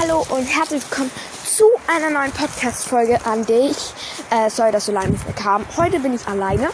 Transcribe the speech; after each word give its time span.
Hallo 0.00 0.26
und 0.28 0.44
herzlich 0.44 0.82
willkommen 0.90 1.10
zu 1.44 1.66
einer 1.86 2.10
neuen 2.10 2.32
Podcast-Folge 2.32 3.24
an 3.24 3.46
dich. 3.46 3.76
Äh, 4.28 4.50
sorry, 4.50 4.72
dass 4.72 4.86
so 4.86 4.92
lange 4.92 5.10
nicht 5.10 5.24
mehr 5.24 5.36
kam. 5.36 5.64
Heute 5.76 6.00
bin 6.00 6.12
ich 6.14 6.26
alleine, 6.26 6.70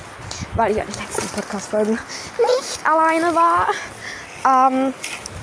weil 0.54 0.72
ich 0.72 0.80
an 0.80 0.86
den 0.86 1.02
letzten 1.02 1.28
Podcast-Folgen 1.28 1.98
nicht 2.38 2.80
alleine 2.82 3.34
war. 3.34 3.68
Ähm, 4.42 4.94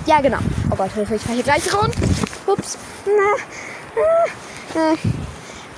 ja, 0.08 0.20
genau. 0.22 0.40
Oh 0.72 0.76
Gott, 0.76 0.92
Hilfe, 0.94 1.16
ich 1.16 1.22
fahre 1.22 1.36
hier 1.36 1.44
gleich 1.44 1.72
rund. 1.72 1.94
Ups. 2.48 2.80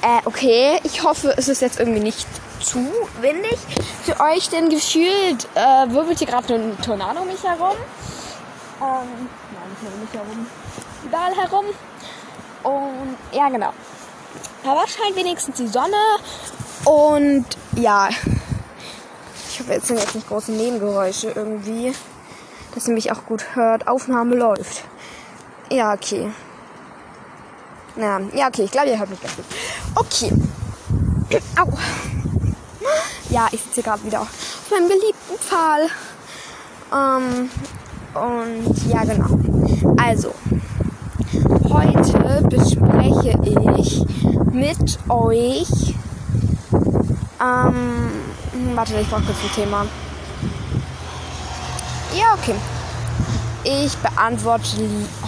Äh, 0.01 0.21
okay, 0.23 0.79
ich 0.83 1.03
hoffe, 1.03 1.33
es 1.35 1.49
ist 1.49 1.61
jetzt 1.61 1.81
irgendwie 1.81 1.99
nicht 1.99 2.27
zu 2.61 2.79
windig 3.19 3.57
für 4.05 4.17
euch, 4.21 4.47
denn 4.47 4.69
gefühlt 4.69 5.49
äh, 5.55 5.91
wirbelt 5.91 6.19
hier 6.19 6.27
gerade 6.27 6.53
ein 6.53 6.81
Tornado 6.81 7.25
mich 7.25 7.43
herum. 7.43 7.75
Ähm, 8.81 9.27
nein, 9.51 9.69
nicht 9.69 9.83
nur 9.83 9.91
mich 9.99 10.13
herum, 10.13 10.47
überall 11.03 11.35
herum. 11.35 11.65
Und 12.63 13.17
ja, 13.31 13.49
genau. 13.49 13.73
Aber 14.63 14.85
scheint 14.87 15.15
wenigstens 15.15 15.57
die 15.57 15.67
Sonne. 15.67 15.95
Und 16.85 17.45
ja, 17.75 18.09
ich 19.49 19.59
hoffe, 19.59 19.73
jetzt 19.73 19.87
sind 19.87 19.99
jetzt 19.99 20.15
nicht 20.15 20.27
große 20.27 20.51
Nebengeräusche 20.51 21.31
irgendwie, 21.31 21.93
dass 22.73 22.87
ihr 22.87 22.93
mich 22.93 23.11
auch 23.11 23.25
gut 23.25 23.55
hört. 23.55 23.87
Aufnahme 23.87 24.35
läuft. 24.35 24.83
Ja, 25.71 25.93
okay. 25.93 26.31
Ja, 27.95 28.19
ja, 28.33 28.47
okay, 28.47 28.63
ich 28.63 28.71
glaube, 28.71 28.89
ihr 28.89 28.99
hört 28.99 29.09
mich 29.09 29.21
ganz 29.21 29.35
gut. 29.35 29.45
Okay. 29.95 30.31
Au. 31.59 31.67
Ja, 33.29 33.47
ich 33.51 33.61
sitze 33.61 33.83
gerade 33.83 34.03
wieder 34.03 34.21
auf 34.21 34.71
meinem 34.71 34.87
geliebten 34.87 35.37
Pfahl. 35.37 35.89
Ähm, 36.91 37.49
und 38.13 38.87
ja, 38.87 39.03
genau. 39.03 39.39
Also, 40.01 40.33
heute 41.69 42.41
bespreche 42.49 43.39
ich 43.77 44.03
mit 44.51 44.99
euch. 45.09 45.93
Ähm, 47.41 48.11
warte, 48.75 48.99
ich 48.99 49.09
brauche 49.09 49.23
kurz 49.23 49.37
ein 49.43 49.51
Thema. 49.55 49.85
Ja, 52.17 52.33
okay. 52.33 52.55
Ich 53.63 53.95
beantworte 53.97 54.77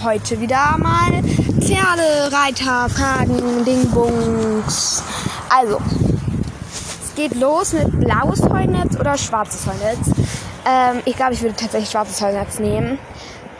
heute 0.02 0.40
wieder 0.40 0.76
mal 0.78 1.22
Pferdereiter-Fragen, 1.60 3.64
Dingbungs. 3.64 5.02
Also, 5.48 5.80
es 7.04 7.14
geht 7.14 7.36
los 7.36 7.72
mit 7.74 8.00
blaues 8.00 8.42
Heunetz 8.42 8.98
oder 8.98 9.16
schwarzes 9.16 9.64
Heunetz. 9.66 10.10
Ähm, 10.66 11.02
ich 11.04 11.14
glaube, 11.16 11.34
ich 11.34 11.42
würde 11.42 11.54
tatsächlich 11.56 11.90
schwarzes 11.90 12.20
Heunetz 12.20 12.58
nehmen, 12.58 12.98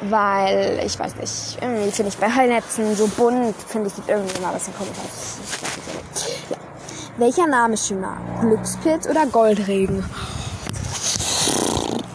weil 0.08 0.82
ich 0.84 0.98
weiß 0.98 1.16
nicht, 1.16 1.58
irgendwie 1.60 1.90
finde 1.90 2.10
ich 2.10 2.18
bei 2.18 2.34
Heunetzen 2.34 2.96
so 2.96 3.06
bunt, 3.06 3.54
finde 3.68 3.88
ich, 3.88 3.94
sieht 3.94 4.08
irgendwie 4.08 4.36
immer 4.38 4.48
ein 4.48 4.54
bisschen 4.54 4.74
komisch 4.74 4.98
aus. 5.04 5.38
Ja. 6.50 6.56
Welcher 7.18 7.46
Name 7.46 7.74
ist 7.74 7.86
schöner? 7.86 8.16
Glückspilz 8.40 9.08
oder 9.08 9.26
Goldregen? 9.26 10.04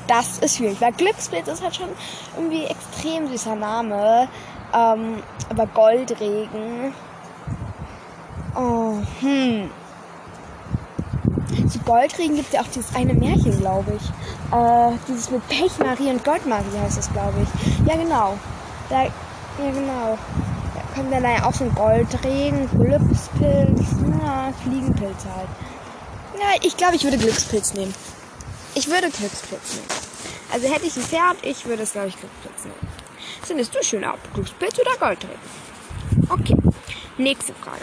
Das 0.07 0.39
ist 0.39 0.57
schwierig, 0.57 0.79
weil 0.79 0.93
Glückspilz 0.93 1.47
ist 1.47 1.61
halt 1.61 1.75
schon 1.75 1.89
irgendwie 2.35 2.65
extrem 2.65 3.27
süßer 3.27 3.55
Name. 3.55 4.27
Ähm, 4.73 5.21
aber 5.49 5.67
Goldregen. 5.67 6.93
Oh, 8.55 8.95
hm. 9.19 9.69
Zu 11.69 11.79
Goldregen 11.79 12.35
gibt 12.35 12.47
es 12.47 12.53
ja 12.53 12.61
auch 12.61 12.67
dieses 12.67 12.95
eine 12.95 13.13
Märchen, 13.13 13.57
glaube 13.59 13.93
ich. 13.95 14.11
Äh, 14.51 14.97
dieses 15.07 15.29
mit 15.29 15.45
Pechmarie 15.49 16.09
und 16.09 16.23
Goldmarie 16.23 16.79
heißt 16.81 16.97
es, 16.97 17.11
glaube 17.11 17.35
ich. 17.41 17.87
Ja, 17.87 17.95
genau. 17.95 18.37
Da, 18.89 19.03
ja, 19.03 19.11
genau. 19.57 20.17
Da 20.73 20.81
kommt 20.95 21.11
dann 21.11 21.23
ja 21.23 21.45
auch 21.45 21.53
so 21.53 21.65
ein 21.65 21.75
Goldregen, 21.75 22.69
Glückspilz, 22.71 23.81
na, 24.05 24.53
Fliegenpilz 24.63 25.25
halt. 25.25 25.49
Ja, 26.39 26.59
ich 26.61 26.77
glaube, 26.77 26.95
ich 26.95 27.03
würde 27.03 27.17
Glückspilz 27.17 27.73
nehmen. 27.73 27.93
Ich 28.75 28.87
würde 28.87 29.09
Glückspilz 29.09 29.75
nehmen. 29.75 29.87
Also 30.53 30.73
hätte 30.73 30.85
ich 30.85 30.95
ein 30.95 31.03
Pferd, 31.03 31.37
ich 31.41 31.65
würde 31.65 31.83
es, 31.83 31.91
glaube 31.91 32.07
ich, 32.07 32.17
Glückspilz 32.17 32.63
nehmen. 32.63 32.87
Findest 33.41 33.75
du 33.75 33.83
schöner 33.83 34.13
ab? 34.13 34.19
Glückspilz 34.33 34.79
oder 34.79 34.95
Goldregen? 34.97 35.39
Okay. 36.29 36.55
Nächste 37.17 37.53
Frage. 37.53 37.81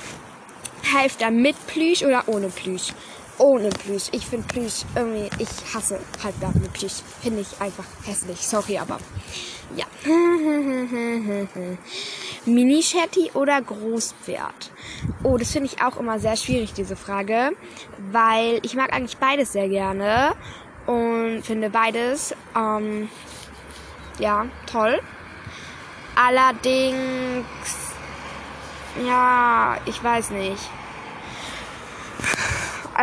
Halfter 0.95 1.31
mit 1.31 1.57
Plüsch 1.67 2.03
oder 2.03 2.23
ohne 2.27 2.49
Plüsch? 2.49 2.93
Ohne 3.39 3.71
Plüsch. 3.71 4.09
Ich 4.12 4.27
finde 4.27 4.47
Plüsch 4.47 4.84
irgendwie, 4.95 5.28
ich 5.39 5.49
hasse 5.75 5.99
Halfter 6.22 6.53
mit 6.55 6.72
Plüsch. 6.72 7.03
Finde 7.22 7.41
ich 7.41 7.61
einfach 7.61 7.84
hässlich. 8.05 8.47
Sorry, 8.47 8.78
aber 8.78 8.99
ja. 9.77 9.87
Mini-Shetty 12.47 13.33
oder 13.34 13.61
Großpferd? 13.61 14.71
Oh, 15.23 15.37
das 15.37 15.50
finde 15.50 15.71
ich 15.73 15.83
auch 15.83 15.97
immer 15.97 16.21
sehr 16.21 16.37
schwierig, 16.37 16.75
diese 16.75 16.94
Frage. 16.94 17.50
Weil 18.12 18.61
ich 18.62 18.75
mag 18.75 18.93
eigentlich 18.93 19.17
beides 19.17 19.53
sehr 19.53 19.69
gerne. 19.69 20.34
Und 20.87 21.43
finde 21.43 21.71
beides, 21.71 22.34
ähm, 22.55 23.09
ja, 24.19 24.47
toll. 24.71 25.00
Allerdings, 26.15 27.47
ja, 29.05 29.78
ich 29.87 30.05
weiß 30.05 30.31
nicht. 30.31 30.62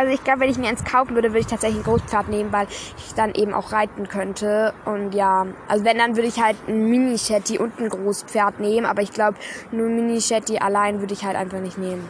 Also 0.02 0.14
ich 0.14 0.24
glaube, 0.24 0.40
wenn 0.40 0.50
ich 0.50 0.58
mir 0.58 0.66
eins 0.66 0.82
kaufen 0.82 1.14
würde, 1.14 1.28
würde 1.28 1.38
ich 1.38 1.46
tatsächlich 1.46 1.78
ein 1.78 1.84
Großpferd 1.84 2.28
nehmen, 2.28 2.50
weil 2.50 2.66
ich 2.98 3.14
dann 3.14 3.32
eben 3.36 3.54
auch 3.54 3.70
reiten 3.70 4.08
könnte. 4.08 4.74
Und 4.84 5.14
ja, 5.14 5.46
also 5.68 5.84
wenn, 5.84 5.96
dann 5.96 6.16
würde 6.16 6.26
ich 6.26 6.42
halt 6.42 6.56
ein 6.66 6.90
Mini-Shetty 6.90 7.60
und 7.60 7.78
ein 7.78 7.88
Großpferd 7.88 8.58
nehmen. 8.58 8.84
Aber 8.84 9.02
ich 9.02 9.12
glaube, 9.12 9.38
nur 9.70 9.88
Mini-Shetty 9.88 10.58
allein 10.58 10.98
würde 10.98 11.14
ich 11.14 11.24
halt 11.24 11.36
einfach 11.36 11.60
nicht 11.60 11.78
nehmen. 11.78 12.08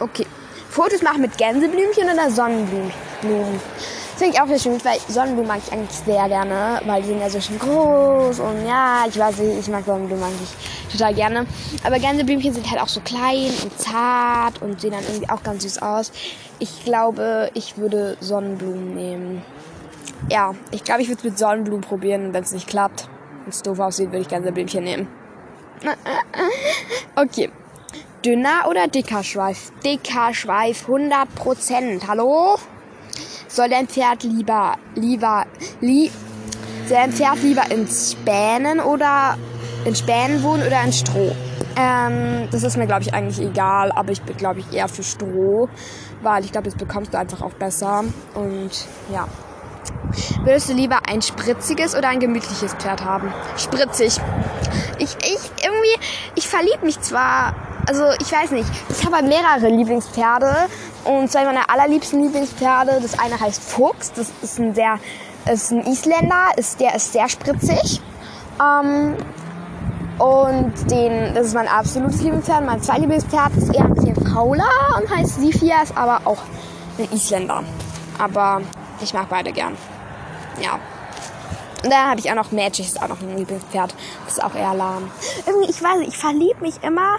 Okay. 0.00 0.24
Fotos 0.70 1.02
machen 1.02 1.20
mit 1.20 1.36
Gänseblümchen 1.36 2.04
oder 2.04 2.30
Sonnenblumen? 2.30 3.60
Finde 4.16 4.34
ich 4.34 4.40
auch 4.40 4.46
sehr 4.46 4.60
schön, 4.60 4.84
weil 4.84 4.98
Sonnenblumen 5.08 5.48
mag 5.48 5.58
ich 5.66 5.72
eigentlich 5.72 5.90
sehr 5.90 6.28
gerne, 6.28 6.80
weil 6.84 7.02
die 7.02 7.08
sind 7.08 7.20
ja 7.20 7.28
so 7.28 7.40
schön 7.40 7.58
groß 7.58 8.38
und 8.38 8.64
ja, 8.64 9.04
ich 9.08 9.18
weiß 9.18 9.38
nicht, 9.38 9.58
ich 9.58 9.68
mag 9.68 9.84
Sonnenblumen 9.84 10.22
eigentlich 10.22 10.50
total 10.92 11.14
gerne. 11.14 11.46
Aber 11.82 11.98
Gänseblümchen 11.98 12.54
sind 12.54 12.70
halt 12.70 12.80
auch 12.80 12.88
so 12.88 13.00
klein 13.00 13.50
und 13.64 13.76
zart 13.76 14.62
und 14.62 14.80
sehen 14.80 14.92
dann 14.92 15.02
irgendwie 15.02 15.28
auch 15.28 15.42
ganz 15.42 15.64
süß 15.64 15.82
aus. 15.82 16.12
Ich 16.60 16.84
glaube, 16.84 17.50
ich 17.54 17.76
würde 17.76 18.16
Sonnenblumen 18.20 18.94
nehmen. 18.94 19.42
Ja, 20.30 20.54
ich 20.70 20.84
glaube, 20.84 21.02
ich 21.02 21.08
würde 21.08 21.18
es 21.18 21.24
mit 21.24 21.36
Sonnenblumen 21.36 21.82
probieren 21.82 22.26
und 22.26 22.34
wenn 22.34 22.44
es 22.44 22.52
nicht 22.52 22.68
klappt 22.68 23.08
und 23.44 23.52
es 23.52 23.62
doof 23.62 23.80
aussieht, 23.80 24.12
würde 24.12 24.20
ich 24.20 24.28
Gänseblümchen 24.28 24.84
nehmen. 24.84 25.08
Okay. 27.16 27.50
Dünner 28.24 28.66
oder 28.68 28.88
dicker 28.88 29.22
Schweif? 29.22 29.70
Dicker 29.84 30.32
Schweif, 30.34 30.88
100%. 30.88 32.08
Hallo? 32.08 32.56
Soll 33.54 33.68
dein 33.68 33.86
Pferd 33.86 34.24
lieber, 34.24 34.76
lieber, 34.96 35.46
li, 35.80 36.10
soll 36.88 36.96
dein 36.96 37.12
Pferd 37.12 37.42
lieber 37.42 37.70
in 37.70 37.86
Spänen 37.86 38.80
oder 38.80 39.36
in 39.84 39.94
Spänen 39.94 40.42
wohnen 40.42 40.66
oder 40.66 40.82
in 40.82 40.92
Stroh? 40.92 41.34
Ähm, 41.76 42.48
das 42.50 42.62
ist 42.62 42.76
mir, 42.76 42.86
glaube 42.86 43.02
ich, 43.02 43.14
eigentlich 43.14 43.40
egal, 43.46 43.92
aber 43.92 44.10
ich 44.10 44.22
bin, 44.22 44.36
glaube 44.36 44.60
ich, 44.60 44.72
eher 44.72 44.88
für 44.88 45.02
Stroh, 45.02 45.68
weil 46.22 46.44
ich 46.44 46.52
glaube, 46.52 46.68
das 46.68 46.76
bekommst 46.76 47.14
du 47.14 47.18
einfach 47.18 47.42
auch 47.42 47.54
besser. 47.54 48.04
Und 48.34 48.70
ja. 49.12 49.26
Würdest 50.44 50.68
du 50.68 50.72
lieber 50.72 51.00
ein 51.08 51.20
spritziges 51.20 51.94
oder 51.94 52.08
ein 52.08 52.20
gemütliches 52.20 52.74
Pferd 52.74 53.04
haben? 53.04 53.32
Spritzig. 53.56 54.20
Ich, 54.98 55.16
ich, 55.16 55.64
irgendwie, 55.64 56.06
ich 56.36 56.48
verlieb 56.48 56.82
mich 56.82 57.00
zwar 57.00 57.54
also 57.86 58.04
ich 58.18 58.32
weiß 58.32 58.52
nicht, 58.52 58.68
ich 58.88 59.04
habe 59.04 59.16
halt 59.16 59.26
mehrere 59.26 59.68
Lieblingspferde 59.68 60.68
und 61.04 61.30
zwei 61.30 61.44
meiner 61.44 61.70
allerliebsten 61.70 62.22
Lieblingspferde. 62.22 62.98
Das 63.00 63.18
eine 63.18 63.38
heißt 63.38 63.62
Fuchs, 63.62 64.12
das 64.12 64.32
ist 64.42 64.58
ein 64.58 64.74
sehr, 64.74 64.98
ist 65.52 65.70
ein 65.70 65.86
Isländer, 65.86 66.48
ist, 66.56 66.80
der 66.80 66.94
ist 66.94 67.12
sehr 67.12 67.28
spritzig. 67.28 68.00
Ähm, 68.60 69.16
und 70.18 70.90
den, 70.90 71.34
das 71.34 71.48
ist 71.48 71.54
mein 71.54 71.68
absolutes 71.68 72.22
Lieblingspferd. 72.22 72.64
Mein 72.64 72.82
zweites 72.82 73.02
Lieblingspferd 73.02 73.56
ist 73.56 73.74
eher 73.74 73.84
ein 73.84 73.94
bisschen 73.94 74.14
fauler 74.26 74.64
und 74.98 75.10
heißt 75.10 75.40
Sifia, 75.40 75.82
ist 75.82 75.96
aber 75.96 76.20
auch 76.24 76.38
ein 76.98 77.12
Isländer. 77.12 77.64
Aber 78.18 78.62
ich 79.00 79.12
mag 79.12 79.28
beide 79.28 79.52
gern. 79.52 79.76
Ja. 80.60 80.78
Und 81.82 81.92
dann 81.92 82.08
habe 82.08 82.20
ich 82.20 82.30
auch 82.30 82.36
noch 82.36 82.52
Magic, 82.52 82.86
ist 82.86 83.02
auch 83.02 83.08
noch 83.08 83.20
ein 83.20 83.36
Lieblingspferd. 83.36 83.94
Das 84.24 84.34
ist 84.34 84.44
auch 84.44 84.54
eher 84.54 84.72
lahm. 84.74 85.10
Irgendwie, 85.46 85.70
ich 85.70 85.82
weiß 85.82 86.00
ich 86.06 86.16
verliebe 86.16 86.60
mich 86.60 86.82
immer 86.82 87.16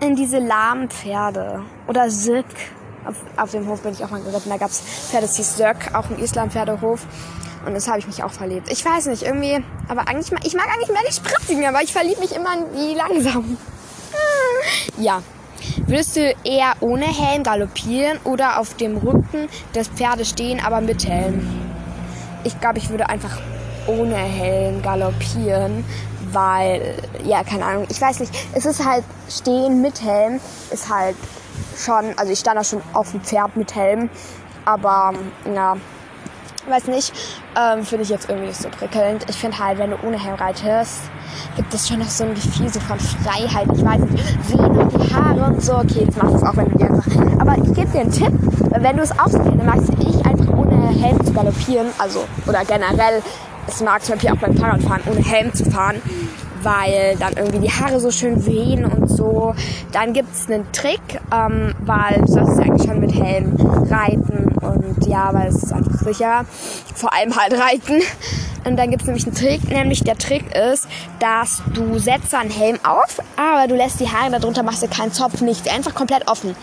in 0.00 0.14
diese 0.14 0.38
lahmen 0.38 0.88
Pferde. 0.88 1.62
Oder 1.86 2.10
Sirk. 2.10 2.46
Auf, 3.04 3.16
auf 3.36 3.50
dem 3.50 3.66
Hof 3.68 3.82
bin 3.82 3.92
ich 3.92 4.04
auch 4.04 4.10
mal 4.10 4.20
geritten. 4.20 4.50
Da 4.50 4.56
gab 4.56 4.70
es 4.70 4.80
Pferde, 4.80 5.26
das 5.26 5.36
hieß 5.36 5.56
Sirk, 5.56 5.94
auch 5.94 6.10
ein 6.10 6.18
Island-Pferdehof. 6.18 7.06
Und 7.66 7.74
das 7.74 7.88
habe 7.88 7.98
ich 7.98 8.06
mich 8.06 8.22
auch 8.22 8.30
verliebt. 8.30 8.70
Ich 8.70 8.84
weiß 8.84 9.06
nicht, 9.06 9.22
irgendwie, 9.22 9.62
aber 9.88 10.08
eigentlich, 10.08 10.30
ich 10.44 10.54
mag 10.54 10.66
eigentlich 10.72 10.88
mehr 10.88 11.02
die 11.08 11.12
Spritzigen, 11.12 11.64
aber 11.66 11.82
ich 11.82 11.92
verliebe 11.92 12.20
mich 12.20 12.34
immer 12.34 12.54
in 12.54 12.64
die 12.74 12.94
langsamen. 12.94 13.56
Ja. 14.96 15.22
Würdest 15.86 16.16
du 16.16 16.34
eher 16.44 16.74
ohne 16.80 17.06
Helm 17.06 17.42
galoppieren 17.42 18.18
oder 18.24 18.58
auf 18.58 18.74
dem 18.74 18.96
Rücken 18.96 19.48
des 19.74 19.88
Pferdes 19.88 20.30
stehen, 20.30 20.60
aber 20.64 20.80
mit 20.80 21.06
Helm? 21.06 21.46
Ich 22.44 22.58
glaube, 22.60 22.78
ich 22.78 22.88
würde 22.90 23.08
einfach 23.08 23.38
ohne 23.86 24.16
Helm 24.16 24.82
galoppieren, 24.82 25.84
weil, 26.32 26.94
ja, 27.24 27.42
keine 27.44 27.64
Ahnung, 27.64 27.86
ich 27.88 28.00
weiß 28.00 28.20
nicht, 28.20 28.32
es 28.54 28.66
ist 28.66 28.84
halt 28.84 29.04
stehen 29.28 29.80
mit 29.82 30.02
Helm, 30.02 30.40
ist 30.70 30.88
halt 30.92 31.16
schon, 31.76 32.12
also 32.16 32.32
ich 32.32 32.38
stand 32.38 32.58
da 32.58 32.64
schon 32.64 32.82
auf 32.92 33.10
dem 33.10 33.20
Pferd 33.22 33.56
mit 33.56 33.74
Helm, 33.74 34.10
aber, 34.64 35.12
ja, 35.54 35.76
weiß 36.68 36.86
nicht, 36.88 37.12
ähm, 37.56 37.84
finde 37.84 38.04
ich 38.04 38.10
jetzt 38.10 38.28
irgendwie 38.28 38.48
nicht 38.48 38.60
so 38.60 38.68
prickelnd. 38.68 39.24
Ich 39.28 39.36
finde 39.36 39.58
halt, 39.58 39.78
wenn 39.78 39.90
du 39.90 39.96
ohne 40.06 40.22
Helm 40.22 40.34
reitest, 40.34 41.00
gibt 41.56 41.72
es 41.72 41.88
schon 41.88 41.98
noch 41.98 42.08
so 42.08 42.24
ein 42.24 42.34
Gefühl 42.34 42.68
so 42.72 42.80
von 42.80 42.98
Freiheit. 42.98 43.66
Ich 43.72 43.84
weiß 43.84 44.00
nicht, 44.00 44.24
sehen 44.46 44.72
noch 44.74 44.88
die 44.88 45.14
Haare 45.14 45.44
und 45.44 45.62
so. 45.62 45.76
Okay, 45.76 46.04
jetzt 46.04 46.16
machst 46.16 46.34
du 46.34 46.36
es 46.36 46.42
auch, 46.42 46.56
wenn 46.56 46.68
du 46.70 46.78
die 46.78 46.84
einfach. 46.84 47.40
Aber 47.40 47.56
ich 47.56 47.74
gebe 47.74 47.86
dir 47.86 48.00
einen 48.00 48.12
Tipp, 48.12 48.32
wenn 48.70 48.96
du 48.96 49.02
es 49.02 49.18
ausprobieren 49.18 49.66
magst, 49.66 49.90
ich 50.00 50.26
einfach 50.26 50.52
ohne 50.56 50.88
Helm 50.88 51.24
zu 51.24 51.32
galoppieren, 51.32 51.86
also, 51.98 52.24
oder 52.46 52.64
generell, 52.64 53.22
es 53.68 53.80
mag 53.82 54.02
zum 54.04 54.14
Beispiel 54.14 54.30
auch 54.32 54.38
beim 54.38 54.56
Fahrradfahren, 54.56 55.02
ohne 55.06 55.22
Helm 55.22 55.52
zu 55.52 55.64
fahren, 55.70 56.00
weil 56.62 57.16
dann 57.18 57.34
irgendwie 57.36 57.60
die 57.60 57.70
Haare 57.70 58.00
so 58.00 58.10
schön 58.10 58.44
wehen 58.46 58.84
und 58.84 59.08
so. 59.08 59.54
Dann 59.92 60.12
gibt 60.12 60.34
es 60.34 60.50
einen 60.50 60.70
Trick, 60.72 61.00
ähm, 61.32 61.74
weil 61.80 62.20
du 62.20 62.32
sollst 62.32 62.58
eigentlich 62.58 62.88
schon 62.88 63.00
mit 63.00 63.14
Helm 63.14 63.54
reiten 63.90 64.56
und 64.60 65.06
ja, 65.06 65.32
weil 65.32 65.48
es 65.48 65.62
ist 65.62 65.72
einfach 65.72 65.98
sicher. 65.98 66.44
Vor 66.94 67.12
allem 67.12 67.36
halt 67.36 67.52
reiten. 67.52 68.02
Und 68.64 68.76
dann 68.76 68.90
gibt 68.90 69.02
es 69.02 69.06
nämlich 69.06 69.24
einen 69.24 69.36
Trick, 69.36 69.68
nämlich 69.70 70.02
der 70.02 70.18
Trick 70.18 70.54
ist, 70.54 70.88
dass 71.20 71.62
du 71.74 71.98
setzt 71.98 72.34
einen 72.34 72.50
Helm 72.50 72.78
auf, 72.82 73.18
aber 73.36 73.68
du 73.68 73.76
lässt 73.76 74.00
die 74.00 74.08
Haare 74.08 74.32
darunter, 74.32 74.62
machst 74.62 74.82
dir 74.82 74.88
keinen 74.88 75.12
Zopf, 75.12 75.40
nichts, 75.40 75.68
einfach 75.68 75.94
komplett 75.94 76.28
offen. 76.28 76.56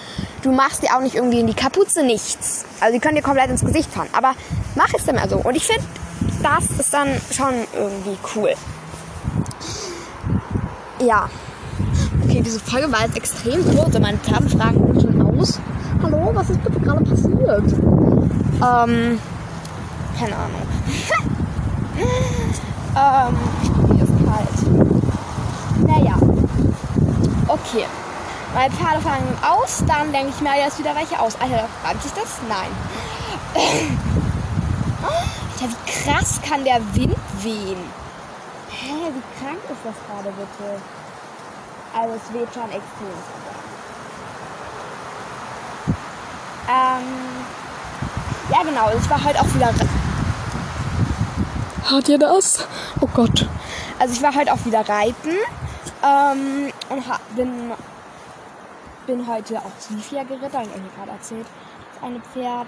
Du 0.44 0.51
machst 0.51 0.84
dir 0.84 0.96
auch 0.96 1.01
nicht 1.01 1.16
irgendwie 1.16 1.40
in 1.40 1.48
die 1.48 1.54
Kapuze, 1.54 2.04
nichts. 2.04 2.66
Also 2.80 2.94
die 2.94 3.00
können 3.00 3.16
dir 3.16 3.24
komplett 3.24 3.50
ins 3.50 3.62
Gesicht 3.62 3.92
fahren, 3.92 4.10
aber 4.12 4.34
mach 4.75 4.94
es 4.94 5.06
dann 5.06 5.16
mal 5.16 5.30
so. 5.30 5.38
Und 5.38 5.56
ich 5.56 5.66
finde, 5.66 5.84
das 6.46 6.66
ist 6.80 6.94
dann 6.94 7.10
schon 7.32 7.54
irgendwie 7.74 8.18
cool. 8.36 8.54
Ja. 11.00 11.28
Okay, 12.24 12.42
diese 12.42 12.60
Folge 12.60 12.92
war 12.92 13.02
jetzt 13.02 13.18
extrem 13.18 13.66
kurz 13.76 13.96
und 13.96 14.02
meine 14.02 14.20
Pferde 14.20 14.50
fragen 14.50 15.00
schon 15.02 15.40
aus. 15.40 15.60
Hallo, 16.04 16.30
was 16.36 16.52
ist 16.52 16.64
bitte 16.64 16.80
gerade 16.80 17.04
passiert? 17.04 17.74
Ähm, 18.62 19.20
keine 20.20 20.36
Ahnung. 20.36 20.62
ähm, 22.96 23.96
mir 23.96 24.04
ist 24.04 24.14
kalt. 24.28 24.58
Naja. 25.88 26.16
Okay. 27.48 27.86
Meine 28.54 28.74
Pferde 28.74 29.02
fangen 29.02 29.38
aus, 29.42 29.84
dann 29.88 30.12
denke 30.14 30.30
ich 30.30 30.42
mir 30.42 30.56
jetzt 30.64 30.78
wieder 30.78 30.96
welche 30.96 31.20
aus. 31.20 31.36
Alter, 31.42 31.68
reimt 31.84 32.04
sich 32.04 32.12
das? 32.14 32.40
Nein. 32.48 32.70
Alter, 35.56 35.69
wie 35.72 35.92
krass 35.92 36.42
kann 36.42 36.66
der 36.66 36.81
Wind 36.96 37.16
wehen? 37.42 37.78
Hä, 38.69 38.94
wie 39.13 39.40
krank 39.40 39.60
ist 39.69 39.80
das 39.86 39.96
gerade 40.07 40.36
bitte? 40.36 40.81
Also 41.98 42.16
es 42.16 42.34
weht 42.34 42.54
schon 42.54 42.63
extrem. 42.66 43.07
Ähm, 46.68 47.46
ja 48.52 48.63
genau, 48.63 48.90
ich 48.98 49.10
war 49.10 49.24
heute 49.24 49.40
auch 49.40 49.54
wieder. 49.54 49.74
Hört 51.88 52.10
ihr 52.10 52.19
das? 52.19 52.68
Oh 53.00 53.08
Gott. 53.13 53.48
Also 54.00 54.13
ich 54.13 54.22
war 54.22 54.36
heute 54.36 54.51
auch 54.51 54.66
wieder 54.66 54.88
reiten 54.90 55.38
ähm, 56.04 56.74
und 56.90 57.36
bin, 57.36 57.72
bin 59.08 59.28
heute 59.28 59.60
auch 59.60 59.72
Sofia 59.80 60.24
geritten, 60.24 60.54
habe 60.54 60.66
ich 60.66 60.72
euch 60.74 60.96
gerade 60.98 61.12
erzählt. 61.12 61.46
Das 61.94 62.04
eine 62.04 62.19
Pferd. 62.19 62.68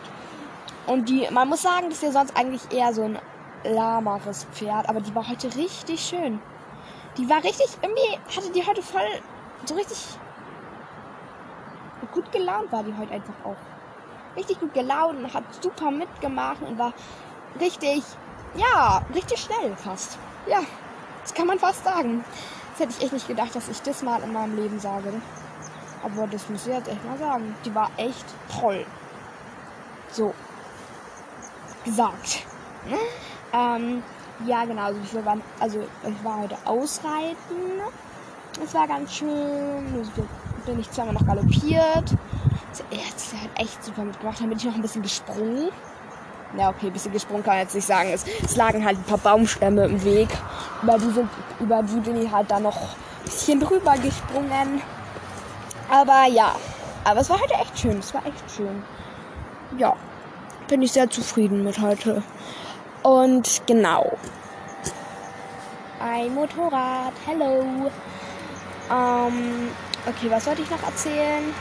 Und 0.88 1.10
die, 1.10 1.28
man 1.32 1.50
muss 1.50 1.62
sagen, 1.62 1.90
das 1.90 1.98
ist 1.98 2.04
ja 2.04 2.12
sonst 2.12 2.36
eigentlich 2.36 2.62
eher 2.72 2.94
so 2.94 3.04
ein 3.04 3.20
lahmares 3.64 4.46
Pferd, 4.54 4.88
aber 4.88 5.02
die 5.02 5.14
war 5.14 5.28
heute 5.28 5.54
richtig 5.56 6.02
schön. 6.02 6.40
Die 7.18 7.30
war 7.30 7.44
richtig, 7.44 7.68
irgendwie 7.82 8.20
hatte 8.36 8.52
die 8.52 8.66
heute 8.66 8.82
voll, 8.82 9.02
so 9.66 9.76
richtig 9.76 10.18
gut 12.14 12.32
gelaunt 12.32 12.72
war 12.72 12.84
die 12.84 12.96
heute 12.98 13.14
einfach 13.14 13.34
auch. 13.44 13.56
Richtig 14.36 14.60
gut 14.60 14.74
gelaunt 14.74 15.20
und 15.20 15.34
hat 15.34 15.44
super 15.62 15.92
mitgemacht 15.92 16.62
und 16.62 16.78
war 16.78 16.94
richtig, 17.60 18.04
ja, 18.56 19.02
richtig 19.14 19.40
schnell 19.40 19.76
fast. 19.76 20.18
Ja, 20.48 20.62
das 21.22 21.34
kann 21.34 21.48
man 21.48 21.60
fast 21.60 21.84
sagen. 21.84 22.24
Das 22.72 22.80
hätte 22.80 22.94
ich 22.98 23.04
echt 23.04 23.14
nicht 23.14 23.28
gedacht, 23.28 23.56
dass 23.56 23.68
ich 23.68 23.82
das 23.82 24.04
mal 24.04 24.22
in 24.22 24.32
meinem 24.32 24.56
Leben 24.56 24.80
sage. 24.80 25.12
Aber 26.04 26.28
das 26.28 26.48
muss 26.50 26.68
ich 26.68 26.74
jetzt 26.74 26.88
echt 26.88 27.04
mal 27.06 27.18
sagen. 27.18 27.56
Die 27.66 27.74
war 27.74 27.90
echt 27.98 28.26
toll. 28.60 28.86
So. 30.12 30.34
Gesagt. 31.86 32.46
Ähm, 33.54 34.04
ja, 34.46 34.66
genau. 34.66 34.84
Also 34.84 35.00
ich, 35.04 35.26
war, 35.26 35.38
also 35.60 35.80
ich 36.04 36.24
war 36.24 36.42
heute 36.42 36.58
ausreiten. 36.66 37.82
Es 38.64 38.74
war 38.74 38.88
ganz 38.88 39.14
schön. 39.14 39.86
Also 39.98 40.12
bin 40.66 40.80
ich 40.80 40.92
zweimal 40.92 41.14
noch 41.14 41.26
galoppiert. 41.26 42.16
Jetzt 42.92 43.34
hat 43.34 43.50
echt 43.56 43.84
super 43.84 44.04
mitgemacht. 44.04 44.40
Dann 44.40 44.50
bin 44.50 44.58
ich 44.58 44.66
noch 44.66 44.76
ein 44.76 44.82
bisschen 44.82 45.02
gesprungen. 45.02 45.70
Ja, 46.58 46.70
okay, 46.70 46.88
ein 46.88 46.94
bisschen 46.94 47.12
gesprungen 47.12 47.44
kann 47.44 47.56
ich 47.56 47.64
jetzt 47.64 47.76
nicht 47.76 47.88
sagen. 47.88 48.10
Es, 48.14 48.26
es 48.44 48.56
lagen 48.56 48.86
halt 48.86 48.98
ein 48.98 49.04
paar 49.04 49.18
Baumstämme 49.18 49.86
im 49.86 50.04
Weg. 50.04 50.30
Über 50.82 50.98
die, 50.98 51.12
sind, 51.12 51.30
über 51.60 51.84
die 51.84 52.00
bin 52.00 52.22
ich 52.22 52.32
halt 52.32 52.50
da 52.50 52.60
noch 52.60 52.76
ein 52.76 53.24
bisschen 53.26 53.60
drüber 53.60 53.94
gesprungen. 53.94 54.82
Aber 55.90 56.26
ja, 56.30 56.56
aber 57.04 57.22
es 57.22 57.30
war 57.30 57.40
heute 57.40 57.54
echt 57.56 57.80
schön. 57.80 58.00
Es 58.00 58.14
war 58.14 58.26
echt 58.26 58.52
schön. 58.56 58.84
Ja, 59.78 59.96
bin 60.68 60.82
ich 60.82 60.92
sehr 60.92 61.10
zufrieden 61.10 61.64
mit 61.64 61.80
heute. 61.80 62.24
Und 63.04 63.62
genau. 63.66 64.18
Ein 66.00 66.34
Motorrad. 66.36 67.14
Hello. 67.26 67.90
Ähm, 68.92 69.70
okay, 70.06 70.30
was 70.30 70.46
wollte 70.46 70.62
ich 70.62 70.70
noch 70.70 70.84
erzählen? 70.84 71.54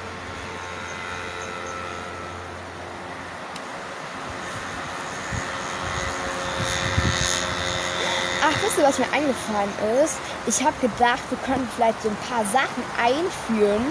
Ach, 8.43 8.63
wisst 8.63 8.79
ihr, 8.79 8.85
was 8.85 8.99
mir 8.99 9.13
eingefallen 9.13 9.71
ist? 10.05 10.19
Ich 10.47 10.65
habe 10.65 10.77
gedacht, 10.81 11.23
wir 11.31 11.39
könnten 11.39 11.69
vielleicht 11.75 12.03
so 12.03 12.09
ein 12.09 12.17
paar 12.29 12.45
Sachen 12.45 12.83
einführen 13.03 13.87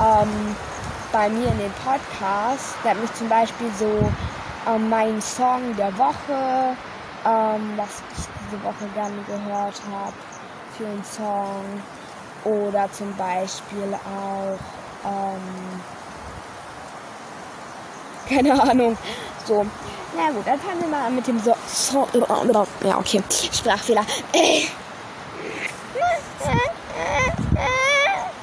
ähm, 0.00 0.56
bei 1.10 1.28
mir 1.28 1.48
in 1.48 1.58
den 1.58 1.72
Podcast. 1.84 2.74
Da 2.84 2.94
mich 2.94 3.12
zum 3.14 3.28
Beispiel 3.28 3.70
so 3.78 4.12
ähm, 4.68 4.88
mein 4.88 5.20
Song 5.20 5.74
der 5.76 5.96
Woche, 5.98 6.76
ähm, 7.26 7.72
was 7.76 8.02
ich 8.16 8.24
diese 8.50 8.62
Woche 8.62 8.86
gerne 8.94 9.16
gehört 9.26 9.80
habe 9.92 10.12
für 10.76 10.86
einen 10.86 11.04
Song. 11.04 11.64
Oder 12.44 12.90
zum 12.92 13.14
Beispiel 13.16 13.94
auch, 13.94 14.58
ähm, 15.04 15.80
keine 18.28 18.62
Ahnung, 18.62 18.96
so. 19.46 19.66
Na 20.16 20.30
gut, 20.30 20.46
dann 20.46 20.58
fangen 20.60 20.80
wir 20.80 20.88
mal 20.88 21.06
an 21.06 21.16
mit 21.16 21.26
dem 21.26 21.38
so 21.40 21.54
Song. 21.66 22.06
Ja, 22.84 22.98
okay. 22.98 23.22
Sprachfehler. 23.52 24.04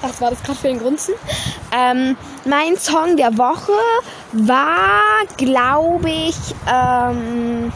Was 0.02 0.22
war 0.22 0.30
das 0.30 0.44
gerade 0.44 0.60
für 0.60 0.68
ein 0.68 0.80
Grunzen? 0.80 1.16
Ähm, 1.72 2.16
mein 2.46 2.78
Song 2.78 3.18
der 3.18 3.36
Woche 3.38 3.72
war, 4.36 5.26
glaube 5.38 6.10
ich, 6.10 6.36
ähm, 6.68 7.72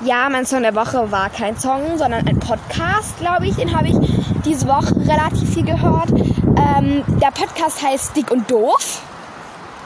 ja, 0.00 0.28
mein 0.28 0.44
Song 0.44 0.62
der 0.62 0.74
Woche 0.74 1.10
war 1.12 1.30
kein 1.30 1.56
Song, 1.58 1.96
sondern 1.96 2.26
ein 2.26 2.40
Podcast, 2.40 3.16
glaube 3.20 3.46
ich. 3.46 3.54
Den 3.54 3.76
habe 3.76 3.88
ich 3.88 3.96
diese 4.44 4.66
Woche 4.66 4.94
relativ 5.08 5.54
viel 5.54 5.64
gehört. 5.64 6.10
Ähm, 6.10 7.04
der 7.20 7.30
Podcast 7.30 7.82
heißt 7.82 8.16
Dick 8.16 8.30
und 8.30 8.50
Doof. 8.50 9.02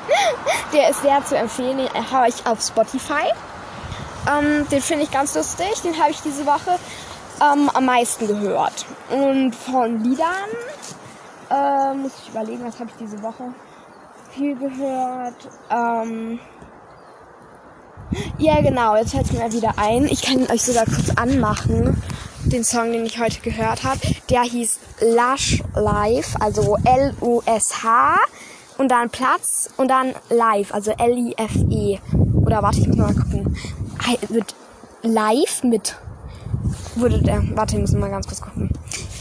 Der 0.73 0.89
ist 0.89 1.03
sehr 1.03 1.23
zu 1.25 1.37
empfehlen. 1.37 1.77
Den 1.77 2.11
habe 2.11 2.29
ich 2.29 2.47
auf 2.47 2.63
Spotify. 2.63 3.25
Ähm, 4.27 4.67
den 4.71 4.81
finde 4.81 5.05
ich 5.05 5.11
ganz 5.11 5.35
lustig. 5.35 5.83
Den 5.85 5.99
habe 5.99 6.11
ich 6.11 6.21
diese 6.23 6.47
Woche 6.47 6.79
ähm, 7.41 7.71
am 7.75 7.85
meisten 7.85 8.27
gehört. 8.27 8.87
Und 9.11 9.55
von 9.55 10.03
Liedern 10.03 10.49
äh, 11.51 11.95
muss 11.95 12.13
ich 12.23 12.31
überlegen, 12.31 12.65
was 12.65 12.81
habe 12.81 12.89
ich 12.91 12.97
diese 12.99 13.23
Woche 13.23 13.53
viel 14.39 14.57
gehört. 14.57 15.49
Ähm, 15.71 16.39
ja, 18.39 18.61
genau, 18.63 18.97
jetzt 18.97 19.11
fällt 19.11 19.27
es 19.27 19.33
mir 19.33 19.53
wieder 19.53 19.75
ein. 19.77 20.05
Ich 20.05 20.23
kann 20.23 20.51
euch 20.51 20.63
sogar 20.63 20.85
kurz 20.85 21.11
anmachen. 21.17 22.01
Den 22.45 22.65
Song, 22.65 22.93
den 22.93 23.05
ich 23.05 23.19
heute 23.19 23.41
gehört 23.41 23.85
habe. 23.85 24.01
Der 24.31 24.43
hieß 24.43 24.79
Lush 25.01 25.63
Live, 25.75 26.37
also 26.41 26.77
L-U-S-H 26.85 28.17
und 28.79 28.91
dann 28.91 29.11
Platz 29.11 29.69
und 29.77 29.89
dann 29.89 30.15
Live, 30.31 30.73
also 30.73 30.93
L-I-F-E. 30.93 31.99
Oder 32.47 32.63
warte, 32.63 32.79
ich 32.79 32.87
muss 32.87 32.97
mal 32.97 33.15
gucken. 33.15 33.57
Wird 34.29 34.55
live 35.03 35.65
mit. 35.65 35.97
Wurde 36.95 37.21
der. 37.21 37.43
Warte, 37.57 37.77
ich 37.77 37.83
muss 37.83 37.93
mal 37.93 38.09
ganz 38.09 38.27
kurz 38.27 38.41
gucken. 38.41 38.71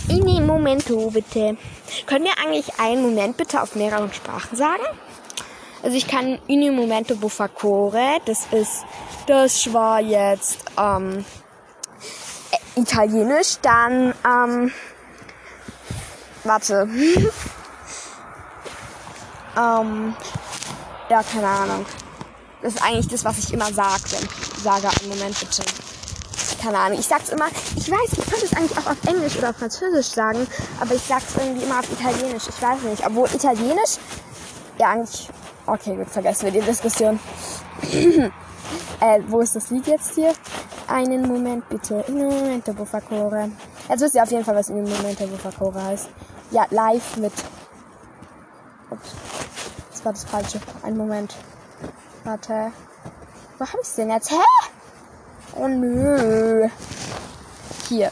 In 0.08 0.26
dem 0.26 0.46
Momento, 0.46 1.10
bitte. 1.12 1.58
Können 2.06 2.24
wir 2.24 2.32
eigentlich 2.42 2.80
einen 2.80 3.02
Moment 3.02 3.36
bitte 3.36 3.62
auf 3.62 3.76
mehreren 3.76 4.14
Sprachen 4.14 4.56
sagen? 4.56 4.84
Also 5.84 5.96
ich 5.96 6.08
kann 6.08 6.40
in 6.48 6.76
momento 6.76 7.16
bufacore, 7.16 8.20
das 8.26 8.48
ist, 8.52 8.86
das 9.28 9.72
war 9.74 10.02
jetzt 10.02 10.58
ähm, 10.78 11.24
Italienisch, 12.76 13.58
dann, 13.62 14.14
ähm, 14.26 14.72
warte. 16.44 16.88
ähm, 19.58 20.16
ja, 21.10 21.24
keine 21.24 21.48
Ahnung. 21.48 21.86
Das 22.62 22.74
ist 22.76 22.84
eigentlich 22.84 23.08
das, 23.08 23.24
was 23.24 23.38
ich 23.38 23.54
immer 23.54 23.72
sage, 23.72 24.04
wenn 24.12 24.24
ich 24.24 24.64
sage, 24.64 24.88
einen 24.88 25.10
Moment 25.10 25.40
bitte. 25.40 25.64
Keine 26.62 26.80
Ahnung. 26.80 27.00
Ich 27.00 27.06
sag's 27.06 27.30
immer, 27.30 27.48
ich 27.76 27.90
weiß, 27.90 28.12
ich 28.12 28.26
könnte 28.30 28.46
es 28.46 28.54
eigentlich 28.54 28.78
auch 28.78 28.88
auf 28.88 28.98
Englisch 29.06 29.38
oder 29.38 29.52
auf 29.52 29.58
Französisch 29.58 30.08
sagen, 30.08 30.48
aber 30.80 30.96
ich 30.96 31.02
sag's 31.02 31.36
irgendwie 31.38 31.64
immer 31.64 31.80
auf 31.80 31.92
Italienisch. 31.92 32.44
Ich 32.50 32.62
weiß 32.62 32.82
nicht. 32.82 33.06
Obwohl 33.06 33.30
Italienisch, 33.34 33.98
ja 34.80 34.90
eigentlich, 34.90 35.30
okay, 35.68 35.96
gut, 35.96 36.10
vergessen 36.10 36.46
wir 36.46 36.60
die 36.60 36.66
Diskussion. 36.66 37.20
äh, 39.02 39.20
wo 39.28 39.42
ist 39.42 39.56
das 39.56 39.70
Lied 39.70 39.88
jetzt 39.88 40.16
hier? 40.16 40.34
Einen 40.88 41.28
Moment 41.28 41.68
bitte. 41.70 42.04
In 42.08 42.18
Momento 42.18 42.74
Buffacore. 42.74 43.52
Jetzt 43.90 44.02
wisst 44.02 44.16
ihr 44.16 44.24
auf 44.24 44.32
jeden 44.32 44.46
Fall, 44.46 44.56
was 44.56 44.70
in 44.70 44.84
Momento 44.84 45.28
Buffacore 45.28 45.84
heißt. 45.84 46.10
Ja, 46.52 46.66
live 46.70 47.18
mit. 47.18 47.34
Ups. 48.90 49.16
Das 49.92 50.06
war 50.06 50.14
das 50.14 50.24
Falsche. 50.24 50.60
Einen 50.84 50.98
Moment. 50.98 51.36
Warte. 52.24 52.72
Wo 53.58 53.66
hab 53.66 53.80
ich's 53.82 53.96
denn 53.96 54.10
jetzt? 54.10 54.32
Hä? 54.32 54.36
Oh 55.56 55.68
nö. 55.68 56.68
Hier. 57.90 58.12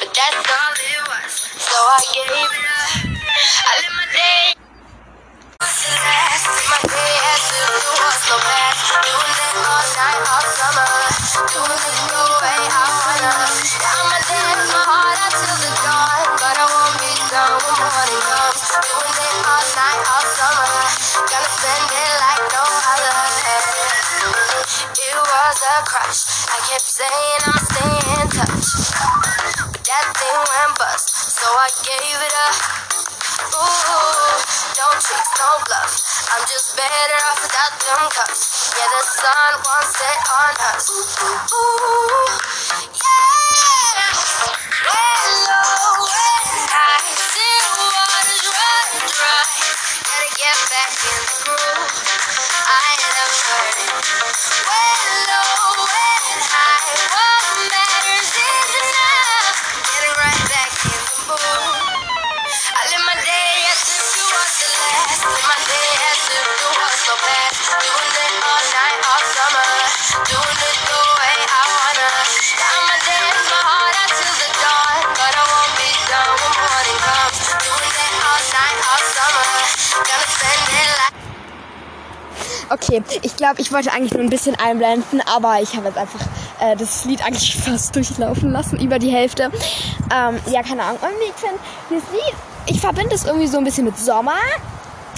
but 0.00 0.10
that's 0.12 0.50
all 0.50 0.74
it 0.76 1.02
was. 1.08 1.32
So 1.58 1.76
I 1.76 2.00
gave 2.14 2.30
it 2.30 2.66
up. 2.66 3.08
I 3.66 3.72
live 3.82 3.94
my 3.96 4.06
day. 4.12 4.44
My 5.60 6.80
day 6.88 7.14
as 7.34 7.44
if 7.50 7.70
it 7.70 7.96
was 8.00 8.20
no 8.30 8.36
past. 8.38 8.80
Doing 9.04 9.58
all 9.66 9.86
night, 9.96 10.22
all 10.32 10.46
summer. 10.56 10.92
Doing 11.52 11.82
it 11.88 11.98
the 12.12 12.22
way 12.42 12.60
I 12.70 12.84
wanna. 13.00 13.34
I'ma 13.34 14.18
dance 14.28 14.68
my 14.72 14.82
heart 14.86 15.18
out 15.24 15.34
till 15.34 15.58
the 15.64 15.72
dawn, 15.84 16.26
but 16.40 16.56
I 16.58 16.66
won't 16.70 16.96
be 17.02 17.12
done 17.32 17.54
when 17.62 17.76
morning 17.82 18.22
comes. 18.28 18.62
Doing 18.84 19.18
it 19.28 19.36
all 19.46 19.66
night, 19.78 20.02
all 20.12 20.26
summer. 20.36 20.72
Gonna 21.30 21.50
spend 21.56 21.88
it 21.92 22.12
like 22.24 22.44
no 22.54 22.64
other. 22.64 23.16
It 24.94 25.16
was 25.16 25.58
a 25.74 25.76
crush. 25.86 26.20
I 26.50 26.58
kept 26.70 26.88
saying 26.88 27.40
I'ma 27.46 27.62
stay 27.70 27.94
in 28.20 28.28
touch. 28.30 28.68
That 29.96 30.12
thing 30.12 30.36
went 30.36 30.78
bust, 30.78 31.08
so 31.40 31.46
I 31.48 31.68
gave 31.80 32.20
it 32.20 32.34
up. 32.44 32.56
Ooh, 33.56 34.36
don't 34.76 35.00
tricks, 35.00 35.32
no 35.40 35.48
bluff. 35.64 35.92
I'm 36.36 36.44
just 36.44 36.76
better 36.76 37.18
off 37.32 37.40
without 37.40 37.72
them 37.80 38.04
cuffs. 38.12 38.76
Yeah, 38.76 38.92
the 38.92 39.02
sun 39.08 39.52
won't 39.56 39.88
set 39.96 40.20
on 40.36 40.52
us. 40.76 40.84
Ooh. 40.92 42.15
Okay, 82.76 83.02
ich 83.22 83.36
glaube, 83.36 83.62
ich 83.62 83.72
wollte 83.72 83.90
eigentlich 83.90 84.12
nur 84.12 84.22
ein 84.22 84.28
bisschen 84.28 84.54
einblenden, 84.56 85.22
aber 85.34 85.62
ich 85.62 85.74
habe 85.76 85.86
jetzt 85.86 85.96
einfach 85.96 86.20
äh, 86.60 86.76
das 86.76 87.06
Lied 87.06 87.24
eigentlich 87.24 87.56
fast 87.64 87.96
durchlaufen 87.96 88.50
lassen, 88.50 88.78
über 88.78 88.98
die 88.98 89.08
Hälfte. 89.08 89.44
Ähm, 90.14 90.38
ja, 90.50 90.62
keine 90.62 90.82
Ahnung. 90.82 90.98
Irgendwie, 91.00 91.24
ich 91.24 91.34
finde, 91.36 91.58
das 91.88 92.12
Lied, 92.12 92.34
ich 92.66 92.80
verbinde 92.80 93.14
es 93.14 93.24
irgendwie 93.24 93.46
so 93.46 93.56
ein 93.56 93.64
bisschen 93.64 93.86
mit 93.86 93.98
Sommer. 93.98 94.36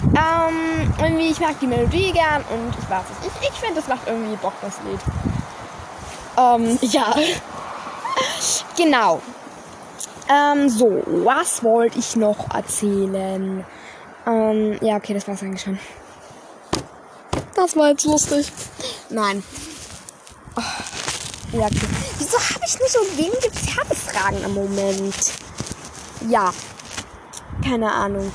Ähm, 0.04 0.94
irgendwie, 1.02 1.30
ich 1.30 1.40
mag 1.40 1.58
die 1.58 1.66
Melodie 1.66 2.12
gern 2.12 2.44
und 2.48 2.72
ich 2.78 2.88
weiß 2.88 3.02
nicht, 3.22 3.32
ich, 3.42 3.48
ich 3.48 3.54
finde, 3.56 3.80
das 3.80 3.88
macht 3.88 4.06
irgendwie 4.06 4.36
Bock, 4.36 4.54
das 4.60 4.78
Lied. 4.84 5.00
Ähm, 6.36 6.78
ja. 6.92 7.12
genau. 8.76 9.20
Ähm, 10.30 10.68
so, 10.68 11.02
was 11.06 11.64
wollte 11.64 11.98
ich 11.98 12.14
noch 12.14 12.54
erzählen? 12.54 13.64
Ähm, 14.28 14.78
ja, 14.80 14.96
okay, 14.96 15.14
das 15.14 15.26
war's 15.26 15.42
eigentlich 15.42 15.62
schon. 15.62 15.80
Das 17.58 17.74
war 17.74 17.88
jetzt 17.88 18.04
lustig. 18.04 18.52
Nein. 19.10 19.42
Oh. 20.54 20.62
Ja, 21.58 21.66
okay. 21.66 21.88
Wieso 22.18 22.38
habe 22.38 22.64
ich 22.64 22.78
nur 22.78 22.88
so 22.88 23.00
wenige 23.16 23.50
Pferdefragen 23.50 24.44
im 24.44 24.54
Moment? 24.54 25.32
Ja. 26.28 26.52
Keine 27.64 27.90
Ahnung. 27.90 28.32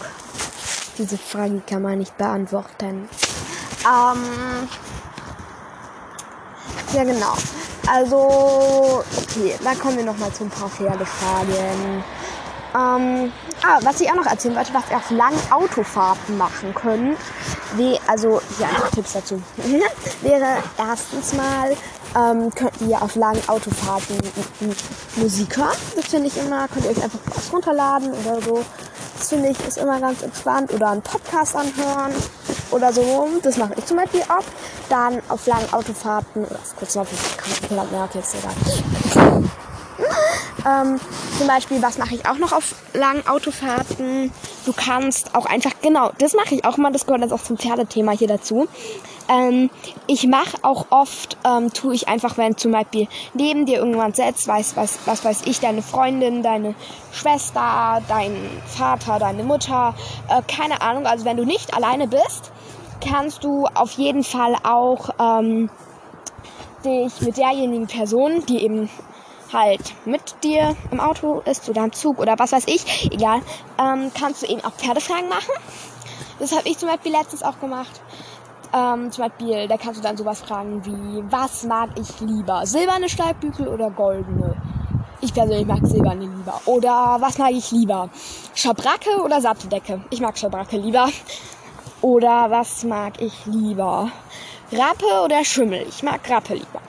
Diese 0.98 1.18
Frage 1.18 1.62
kann 1.66 1.84
man 1.84 2.00
nicht 2.00 2.18
beantworten. 2.18 3.08
Ähm. 3.86 4.70
Ja, 6.94 7.04
genau. 7.06 7.38
Also, 7.88 9.06
okay, 9.16 9.56
da 9.64 9.74
kommen 9.76 10.00
wir 10.00 10.04
nochmal 10.04 10.34
zu 10.34 10.44
ein 10.44 10.50
paar 10.50 10.70
Pferdefragen. 10.70 12.04
Ähm, 12.76 13.32
ah, 13.64 13.80
was 13.84 14.02
ich 14.02 14.10
auch 14.10 14.16
noch 14.16 14.26
erzählen 14.26 14.56
wollte, 14.56 14.74
was 14.74 14.90
ihr 14.90 14.98
auf 14.98 15.12
langen 15.12 15.40
Autofahrten 15.52 16.38
machen 16.38 16.74
könnt, 16.74 17.18
wie, 17.76 18.00
also 18.08 18.42
hier 18.58 18.68
einfach 18.68 18.90
Tipps 18.90 19.14
dazu, 19.14 19.42
wäre 20.22 20.58
erstens 20.78 21.34
mal, 21.34 21.76
ähm, 22.16 22.50
könnt 22.56 22.74
ihr 22.82 23.02
auf 23.02 23.16
langen 23.16 23.42
Autofahrten 23.48 24.18
Musik 25.18 25.58
hören. 25.58 25.78
Das 25.96 26.06
finde 26.06 26.28
ich 26.28 26.38
immer, 26.38 26.68
könnt 26.68 26.86
ihr 26.86 26.92
euch 26.92 27.04
einfach 27.04 27.20
was 27.36 27.54
runterladen 27.54 28.12
oder 28.12 28.42
so. 28.42 28.66
Das 29.18 29.30
finde 29.30 29.50
ich 29.50 29.68
ist 29.68 29.78
immer 29.78 30.00
ganz 30.00 30.22
entspannt. 30.22 30.74
Oder 30.74 30.90
einen 30.90 31.02
Podcast 31.02 31.56
anhören 31.56 32.14
oder 32.72 32.92
so. 32.92 33.30
Das 33.42 33.58
mache 33.58 33.74
ich 33.78 33.86
zum 33.86 33.98
Beispiel 33.98 34.22
auch. 34.24 34.44
Dann 34.90 35.22
auf 35.30 35.46
langen 35.48 35.72
Autofahrten, 35.72 36.44
oder 36.44 36.60
kurz 36.78 36.96
noch, 36.96 37.08
ja, 37.70 38.04
okay, 38.04 38.20
ist 38.20 38.36
egal. 38.36 39.44
Ähm, 40.66 41.00
zum 41.38 41.48
Beispiel, 41.48 41.82
was 41.82 41.98
mache 41.98 42.16
ich 42.16 42.26
auch 42.26 42.38
noch 42.38 42.54
auf 42.54 42.76
langen 42.94 43.28
Autofahrten? 43.28 44.32
Du 44.66 44.74
kannst 44.74 45.36
auch 45.36 45.46
einfach, 45.46 45.72
genau, 45.82 46.12
das 46.20 46.34
mache 46.34 46.56
ich 46.56 46.66
auch 46.66 46.78
mal, 46.78 46.92
das 46.92 47.06
gehört 47.06 47.22
jetzt 47.22 47.34
auch 47.34 47.44
zum 47.44 47.58
Pferdethema 47.58 48.12
hier 48.12 48.30
dazu. 48.30 48.68
Ähm, 49.28 49.70
ich 50.08 50.28
mache 50.28 50.58
auch 50.62 50.88
oft, 50.90 51.38
ähm, 51.46 51.72
tue 51.74 51.96
ich 51.96 52.08
einfach, 52.08 52.38
wenn 52.38 52.58
zum 52.58 52.72
Beispiel 52.72 53.08
neben 53.34 53.66
dir 53.66 53.80
irgendwann 53.80 54.14
sitzt, 54.14 54.48
weiß, 54.48 54.76
was, 54.76 55.00
was 55.06 55.24
weiß 55.24 55.42
ich, 55.46 55.60
deine 55.60 55.82
Freundin, 55.82 56.44
deine 56.44 56.76
Schwester, 57.12 58.02
dein 58.08 58.36
Vater, 58.66 59.20
deine 59.20 59.44
Mutter, 59.44 59.96
äh, 60.30 60.42
keine 60.48 60.82
Ahnung, 60.82 61.06
also 61.06 61.26
wenn 61.26 61.38
du 61.38 61.46
nicht 61.46 61.74
alleine 61.74 62.08
bist, 62.08 62.52
kannst 63.06 63.44
du 63.44 63.66
auf 63.74 63.92
jeden 63.92 64.24
Fall 64.24 64.56
auch 64.64 65.10
ähm, 65.20 65.70
dich 66.86 67.22
mit 67.22 67.38
derjenigen 67.38 67.88
Person, 67.88 68.46
die 68.46 68.64
eben 68.64 68.90
halt 69.54 69.94
mit 70.06 70.44
dir 70.44 70.76
im 70.92 71.00
Auto 71.00 71.42
ist 71.46 71.70
oder 71.70 71.84
im 71.84 71.94
Zug 71.94 72.20
oder 72.20 72.38
was 72.38 72.52
weiß 72.52 72.66
ich, 72.68 73.12
egal, 73.12 73.42
ähm, 73.80 74.12
kannst 74.18 74.42
du 74.42 74.48
eben 74.48 74.64
auch 74.66 74.74
Pferdefragen 74.74 75.30
machen. 75.30 75.54
Das 76.40 76.52
habe 76.52 76.68
ich 76.68 76.78
zum 76.78 76.90
Beispiel 76.90 77.12
letztens 77.12 77.44
auch 77.44 77.60
gemacht. 77.60 78.02
Ähm, 78.74 79.12
zum 79.12 79.26
Beispiel, 79.26 79.68
da 79.68 79.78
kannst 79.78 80.00
du 80.00 80.04
dann 80.04 80.18
sowas 80.18 80.42
fragen 80.42 80.84
wie, 80.84 81.24
was 81.32 81.64
mag 81.64 81.92
ich 81.98 82.20
lieber? 82.22 82.66
Silberne 82.66 83.08
Steigbügel 83.08 83.68
oder 83.68 83.92
goldene? 83.92 84.56
Ich 85.22 85.34
persönlich 85.34 85.68
mag 85.68 85.80
Silberne 85.84 86.26
lieber. 86.26 86.60
Oder 86.66 87.18
was 87.20 87.38
mag 87.38 87.52
ich 87.52 87.72
lieber? 87.72 88.10
Schabracke 88.56 89.22
oder 89.24 89.40
Satteldecke? 89.40 90.04
Ich 90.10 90.20
mag 90.20 90.38
Schabracke 90.38 90.78
lieber. 90.78 91.08
Oder 92.02 92.50
was 92.50 92.84
mag 92.84 93.22
ich 93.22 93.46
lieber? 93.46 94.10
Rappe 94.72 95.24
oder 95.24 95.46
Schimmel? 95.46 95.86
Ich 95.88 96.04
mag 96.04 96.28
Rappe 96.30 96.56
lieber. 96.56 96.82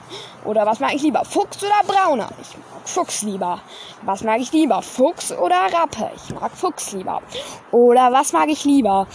Oder 0.45 0.65
was 0.65 0.79
mag 0.79 0.93
ich 0.93 1.01
lieber? 1.01 1.23
Fuchs 1.25 1.63
oder 1.63 1.81
Brauner? 1.87 2.29
Ich 2.41 2.55
mag 2.55 2.87
Fuchs 2.87 3.23
lieber. 3.23 3.59
Was 4.03 4.23
mag 4.23 4.39
ich 4.39 4.51
lieber? 4.51 4.81
Fuchs 4.81 5.31
oder 5.31 5.55
Rappe? 5.73 6.11
Ich 6.15 6.33
mag 6.33 6.51
Fuchs 6.51 6.93
lieber. 6.93 7.21
Oder 7.71 8.11
was 8.11 8.31
mag 8.31 8.47
ich 8.49 8.63
lieber? 8.63 9.07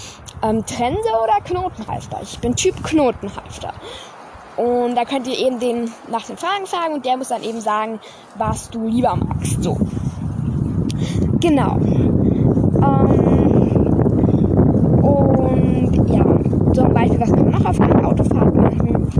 Ähm, 0.42 0.64
Trense 0.66 1.08
oder 1.22 1.40
Knotenhalfter? 1.44 2.18
Ich 2.22 2.38
bin 2.40 2.56
Typ 2.56 2.82
Knotenhalfter. 2.82 3.72
Und 4.56 4.96
da 4.96 5.04
könnt 5.04 5.28
ihr 5.28 5.38
eben 5.38 5.60
den 5.60 5.90
nach 6.08 6.26
den 6.26 6.36
Fragen 6.36 6.66
fragen 6.66 6.94
und 6.94 7.06
der 7.06 7.16
muss 7.16 7.28
dann 7.28 7.42
eben 7.42 7.60
sagen, 7.60 8.00
was 8.36 8.68
du 8.70 8.86
lieber 8.86 9.14
magst. 9.16 9.62
So. 9.62 9.78
Genau. 11.40 11.76
Ähm, 12.82 13.20
und 15.02 16.10
ja, 16.10 16.24
zum 16.74 16.92
Beispiel, 16.92 17.20
was 17.20 17.32
kann 17.32 17.50
man 17.50 17.62
noch 17.62 17.70
auf 17.70 17.80
einer 17.80 18.08
Autofahrt 18.08 18.54
machen? 18.54 19.10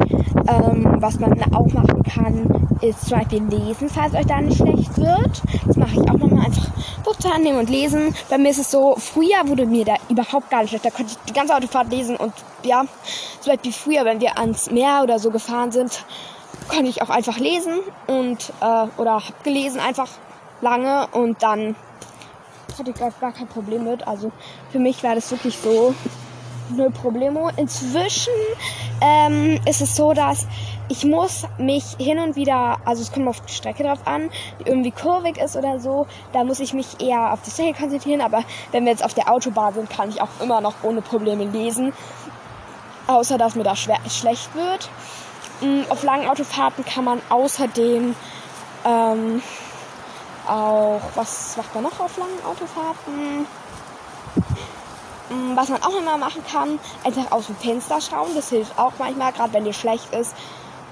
Ähm, 0.81 1.01
was 1.01 1.19
man 1.19 1.33
auch 1.55 1.67
machen 1.73 2.03
kann, 2.03 2.79
ist 2.81 3.09
zum 3.09 3.19
Beispiel 3.19 3.43
lesen, 3.45 3.89
falls 3.89 4.15
euch 4.15 4.27
da 4.27 4.41
nicht 4.41 4.59
schlecht 4.59 4.97
wird. 4.97 5.43
Das 5.67 5.77
mache 5.77 5.93
ich 5.93 6.01
auch 6.01 6.19
nochmal 6.19 6.47
einfach 6.47 6.69
Buch 7.05 7.17
zur 7.17 7.33
Hand 7.33 7.45
nehmen 7.45 7.59
und 7.59 7.71
lesen. 7.71 8.15
Bei 8.29 8.39
mir 8.39 8.51
ist 8.51 8.59
es 8.59 8.71
so, 8.71 8.97
früher 8.97 9.47
wurde 9.47 9.67
mir 9.67 9.85
da 9.85 9.95
überhaupt 10.09 10.51
gar 10.51 10.63
nicht 10.63 10.71
schlecht. 10.71 10.85
Da 10.85 10.91
konnte 10.91 11.13
ich 11.13 11.19
die 11.29 11.33
ganze 11.33 11.55
Autofahrt 11.55 11.91
lesen 11.91 12.17
und 12.17 12.33
ja, 12.63 12.85
zum 13.41 13.53
Beispiel 13.53 13.73
früher, 13.73 14.05
wenn 14.05 14.21
wir 14.21 14.39
ans 14.39 14.71
Meer 14.71 15.01
oder 15.03 15.19
so 15.19 15.31
gefahren 15.31 15.73
sind, 15.73 16.05
konnte 16.69 16.89
ich 16.89 17.03
auch 17.03 17.11
einfach 17.11 17.39
lesen 17.39 17.81
und 18.07 18.53
äh, 18.61 19.01
oder 19.01 19.17
hab 19.17 19.45
gelesen 19.45 19.81
einfach 19.81 20.09
lange 20.61 21.07
und 21.13 21.43
dann 21.43 21.75
hatte 22.79 22.91
ich 22.91 22.97
gar, 22.97 23.11
gar 23.21 23.33
kein 23.33 23.49
Problem 23.49 23.85
mit. 23.85 24.07
Also 24.07 24.31
für 24.71 24.79
mich 24.79 25.03
war 25.03 25.15
das 25.15 25.31
wirklich 25.31 25.59
so 25.59 25.95
null 26.71 26.91
Problemo. 26.91 27.51
Inzwischen 27.57 28.33
ähm, 29.01 29.61
ist 29.67 29.81
es 29.81 29.97
so, 29.97 30.13
dass 30.13 30.47
ich 30.89 31.05
muss 31.05 31.45
mich 31.59 31.85
hin 31.99 32.19
und 32.19 32.37
wieder, 32.37 32.79
also 32.85 33.03
es 33.03 33.13
kommt 33.13 33.29
auf 33.29 33.41
die 33.41 33.53
Strecke 33.53 33.85
drauf 33.85 34.01
an, 34.07 34.31
die 34.59 34.69
irgendwie 34.69 34.91
kurvig 34.91 35.39
ist 35.39 35.57
oder 35.57 35.79
so, 35.79 36.07
da 36.33 36.45
muss 36.45 36.61
ich 36.61 36.75
mich 36.75 37.01
eher 37.01 37.33
auf 37.33 37.41
die 37.43 37.51
Strecke 37.51 37.81
konzentrieren, 37.81 38.21
aber 38.21 38.43
wenn 38.73 38.85
wir 38.85 38.93
jetzt 38.93 39.05
auf 39.05 39.15
der 39.15 39.31
Autobahn 39.31 39.75
sind, 39.75 39.91
kann 39.91 40.09
ich 40.09 40.21
auch 40.21 40.29
immer 40.41 40.61
noch 40.61 40.75
ohne 40.83 41.01
Probleme 41.01 41.45
lesen, 41.45 41.93
außer 43.07 43.39
dass 43.39 43.55
mir 43.55 43.65
da 43.65 43.77
schwer, 43.77 43.99
schlecht 44.09 44.55
wird. 44.55 44.91
Mm, 45.61 45.83
auf 45.91 46.03
langen 46.03 46.29
Autofahrten 46.29 46.85
kann 46.85 47.05
man 47.05 47.21
außerdem 47.29 48.15
ähm, 48.85 49.43
auch, 50.49 51.01
was 51.15 51.57
macht 51.57 51.75
man 51.75 51.85
noch 51.85 52.01
auf 52.01 52.17
langen 52.17 52.45
Autofahrten? 52.45 53.47
Mm, 55.31 55.57
was 55.57 55.69
man 55.69 55.83
auch 55.83 55.97
immer 55.97 56.19
machen 56.19 56.43
kann, 56.51 56.79
einfach 57.05 57.31
aus 57.33 57.47
dem 57.47 57.57
Fenster 57.57 58.01
schauen. 58.01 58.35
Das 58.35 58.51
hilft 58.51 58.79
auch 58.79 58.93
manchmal, 58.99 59.33
gerade 59.33 59.53
wenn 59.53 59.65
dir 59.65 59.73
schlecht 59.73 60.13
ist. 60.13 60.35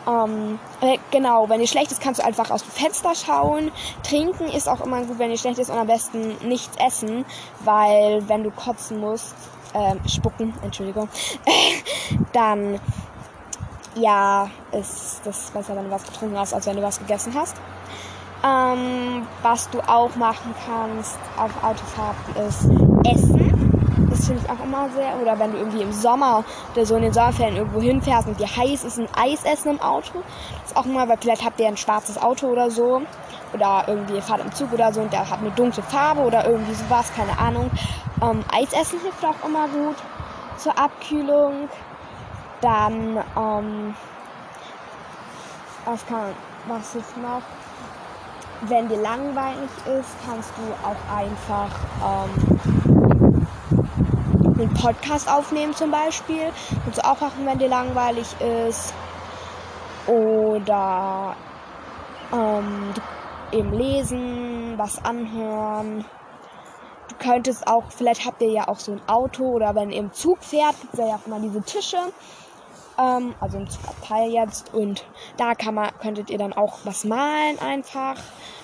Ähm, 0.07 0.59
äh, 0.81 0.99
genau, 1.11 1.49
wenn 1.49 1.61
dir 1.61 1.67
schlecht 1.67 1.93
ist, 1.93 2.01
kannst 2.01 2.21
du 2.21 2.25
einfach 2.25 2.51
aus 2.51 2.63
dem 2.63 2.71
Fenster 2.71 3.15
schauen. 3.15 3.71
Trinken 4.03 4.47
ist 4.47 4.69
auch 4.69 4.81
immer 4.81 5.03
gut, 5.03 5.19
wenn 5.19 5.31
dir 5.31 5.37
schlecht 5.37 5.59
ist 5.59 5.71
und 5.71 5.79
am 5.79 5.87
besten 5.87 6.37
nichts 6.47 6.77
essen, 6.79 7.27
weil 7.61 8.27
wenn 8.29 8.45
du 8.45 8.51
kotzen 8.51 9.01
musst, 9.01 9.35
äh, 9.75 10.09
spucken, 10.09 10.55
Entschuldigung, 10.63 11.09
dann 12.33 12.81
ja, 13.97 14.49
ist 14.73 15.21
das 15.25 15.51
besser, 15.51 15.75
wenn 15.77 15.85
du 15.85 15.91
was 15.91 16.05
getrunken 16.05 16.39
hast, 16.39 16.55
als 16.55 16.67
wenn 16.67 16.77
du 16.77 16.83
was 16.83 16.99
gegessen 16.99 17.35
hast. 17.35 17.57
Ähm, 18.45 19.27
was 19.43 19.69
du 19.71 19.81
auch 19.81 20.15
machen 20.15 20.55
kannst 20.65 21.19
auf 21.37 21.51
Autofahrten 21.63 22.47
ist 22.47 22.69
Essen. 23.05 23.48
Das 24.19 24.27
finde 24.27 24.43
ich 24.45 24.51
auch 24.51 24.65
immer 24.65 24.89
sehr. 24.91 25.17
Oder 25.23 25.39
wenn 25.39 25.53
du 25.53 25.59
irgendwie 25.59 25.83
im 25.83 25.93
Sommer 25.93 26.45
oder 26.75 26.85
so 26.85 26.97
in 26.97 27.03
den 27.03 27.13
Sommerferien 27.13 27.57
irgendwo 27.57 27.81
hinfährst 27.81 28.27
und 28.27 28.39
dir 28.41 28.49
heiß 28.49 28.83
ist, 28.83 28.99
ein 28.99 29.09
Eis 29.17 29.45
essen 29.45 29.71
im 29.71 29.81
Auto. 29.81 30.23
Das 30.63 30.73
ist 30.73 30.77
auch 30.77 30.87
immer, 30.87 31.09
weil 31.09 31.19
vielleicht 31.21 31.45
habt 31.45 31.61
ihr 31.61 31.69
ein 31.69 31.77
schwarzes 31.77 32.21
Auto 32.21 32.49
oder 32.49 32.69
so. 32.69 33.01
Oder 33.55 33.85
irgendwie 33.87 34.17
ihr 34.17 34.23
fahrt 34.23 34.41
im 34.41 34.53
Zug 34.53 34.73
oder 34.73 34.93
so 34.93 35.01
und 35.01 35.13
der 35.13 35.31
hat 35.31 35.39
eine 35.39 35.53
dunkle 35.53 35.85
Farbe 35.85 36.23
oder 36.23 36.47
irgendwie 36.47 36.75
sowas, 36.75 37.13
keine 37.15 37.39
Ahnung. 37.39 37.71
Ähm, 38.21 38.45
Eis 38.53 38.73
essen 38.73 38.99
hilft 39.01 39.25
auch 39.25 39.47
immer 39.47 39.69
gut 39.69 39.97
zur 40.57 40.77
Abkühlung. 40.77 41.69
Dann, 42.61 43.19
ähm, 43.37 43.95
was 45.85 46.05
kann, 46.07 46.35
was 46.67 46.97
ist 46.97 47.17
noch? 47.19 47.43
wenn 48.63 48.89
dir 48.89 49.01
langweilig 49.01 49.71
ist, 49.87 50.11
kannst 50.27 50.51
du 50.57 50.63
auch 50.85 51.17
einfach 51.17 51.71
ähm, 52.05 52.88
einen 54.59 54.75
Podcast 54.75 55.31
aufnehmen 55.31 55.75
zum 55.75 55.91
Beispiel. 55.91 56.53
Du 56.93 57.05
auch 57.05 57.21
machen, 57.21 57.47
wenn 57.47 57.59
dir 57.59 57.69
langweilig 57.69 58.27
ist. 58.69 58.93
Oder 60.07 61.37
ähm, 62.33 62.95
eben 63.53 63.73
lesen, 63.73 64.75
was 64.77 65.05
anhören. 65.05 66.05
Du 67.09 67.15
könntest 67.19 67.67
auch, 67.67 67.85
vielleicht 67.91 68.27
habt 68.27 68.43
ihr 68.43 68.51
ja 68.51 68.69
auch 68.69 68.79
so 68.79 68.93
ein 68.93 69.01
Auto 69.07 69.45
oder 69.45 69.75
wenn 69.75 69.91
ihr 69.91 69.99
im 69.99 70.13
Zug 70.13 70.43
fährt, 70.43 70.81
gibt 70.81 70.95
es 70.95 71.01
ja 71.01 71.17
auch 71.17 71.27
immer 71.27 71.41
diese 71.41 71.63
Tische. 71.63 71.99
Ähm, 72.99 73.35
also 73.41 73.59
im 73.59 73.69
Zugabteil 73.69 74.31
jetzt. 74.31 74.75
Und 74.75 75.05
da 75.37 75.55
kann 75.55 75.75
man, 75.75 75.91
könntet 76.01 76.31
ihr 76.31 76.39
dann 76.39 76.53
auch 76.53 76.79
was 76.85 77.05
malen 77.05 77.59
einfach 77.61 78.17